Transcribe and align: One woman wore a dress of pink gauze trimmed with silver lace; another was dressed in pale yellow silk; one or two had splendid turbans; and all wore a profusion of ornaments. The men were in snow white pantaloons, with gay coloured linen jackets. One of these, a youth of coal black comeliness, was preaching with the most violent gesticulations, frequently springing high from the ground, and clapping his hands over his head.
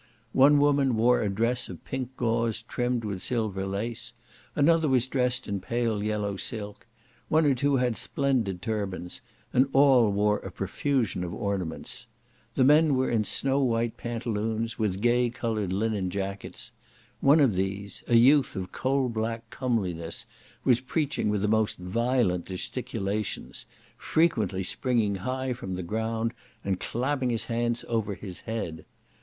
One 0.33 0.57
woman 0.57 0.95
wore 0.97 1.21
a 1.21 1.29
dress 1.29 1.69
of 1.69 1.85
pink 1.85 2.17
gauze 2.17 2.63
trimmed 2.63 3.03
with 3.05 3.21
silver 3.21 3.67
lace; 3.67 4.13
another 4.55 4.89
was 4.89 5.05
dressed 5.05 5.47
in 5.47 5.59
pale 5.59 6.01
yellow 6.01 6.37
silk; 6.37 6.87
one 7.29 7.45
or 7.45 7.53
two 7.53 7.75
had 7.75 7.95
splendid 7.95 8.63
turbans; 8.63 9.21
and 9.53 9.67
all 9.73 10.09
wore 10.11 10.39
a 10.39 10.49
profusion 10.51 11.23
of 11.23 11.35
ornaments. 11.35 12.07
The 12.55 12.63
men 12.63 12.95
were 12.95 13.11
in 13.11 13.25
snow 13.25 13.59
white 13.61 13.95
pantaloons, 13.97 14.79
with 14.79 15.01
gay 15.01 15.29
coloured 15.29 15.71
linen 15.71 16.09
jackets. 16.09 16.71
One 17.19 17.39
of 17.39 17.53
these, 17.53 18.03
a 18.07 18.15
youth 18.15 18.55
of 18.55 18.71
coal 18.71 19.07
black 19.07 19.51
comeliness, 19.51 20.25
was 20.63 20.79
preaching 20.79 21.29
with 21.29 21.43
the 21.43 21.47
most 21.47 21.77
violent 21.77 22.47
gesticulations, 22.47 23.67
frequently 23.99 24.63
springing 24.63 25.13
high 25.17 25.53
from 25.53 25.75
the 25.75 25.83
ground, 25.83 26.33
and 26.63 26.79
clapping 26.79 27.29
his 27.29 27.45
hands 27.45 27.85
over 27.87 28.15
his 28.15 28.39
head. 28.39 28.83